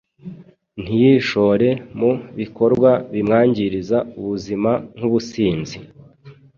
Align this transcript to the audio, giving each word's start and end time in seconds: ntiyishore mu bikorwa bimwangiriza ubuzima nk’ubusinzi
ntiyishore 0.81 1.69
mu 1.99 2.11
bikorwa 2.39 2.91
bimwangiriza 3.13 3.97
ubuzima 4.19 4.71
nk’ubusinzi 4.97 5.77